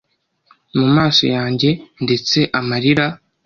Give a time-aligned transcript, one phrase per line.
[0.77, 1.69] Mu maso yanjye
[2.03, 3.05] ndetse amarira